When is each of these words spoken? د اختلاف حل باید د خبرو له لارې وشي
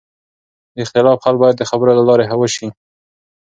د 0.73 0.75
اختلاف 0.85 1.17
حل 1.25 1.35
باید 1.41 1.55
د 1.57 1.63
خبرو 1.69 1.97
له 1.97 2.03
لارې 2.09 2.25
وشي 2.41 2.67